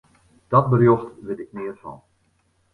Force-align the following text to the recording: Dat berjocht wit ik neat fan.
Dat 0.47 0.69
berjocht 0.69 1.11
wit 1.25 1.39
ik 1.43 1.53
neat 1.55 1.77
fan. 1.81 1.99